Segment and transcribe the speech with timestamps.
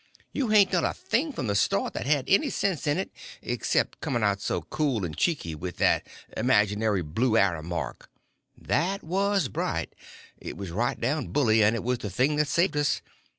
[0.31, 3.11] You hain't done a thing from the start that had any sense in it,
[3.43, 8.09] except coming out so cool and cheeky with that imaginary blue arrow mark.
[8.57, 13.03] That was bright—it was right down bully; and it was the thing that saved us.